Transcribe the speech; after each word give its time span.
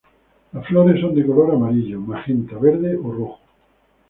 Las 0.53 0.65
flores 0.65 0.99
son 0.99 1.13
de 1.13 1.23
color 1.23 1.53
amarillo, 1.53 1.99
magenta, 2.01 2.57
verde 2.57 2.95
o 2.95 3.03
rojo. 3.11 3.39